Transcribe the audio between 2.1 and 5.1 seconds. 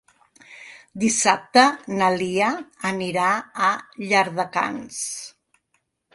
Lia anirà a Llardecans.